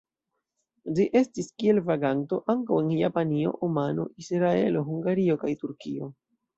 [0.99, 6.15] Ĝi estis kiel vaganto ankaŭ en Japanio, Omano, Israelo, Hungario kaj Turkio.